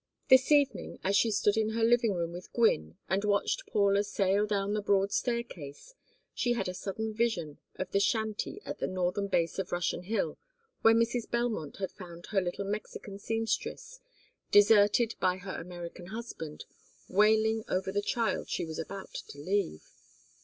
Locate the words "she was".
18.49-18.79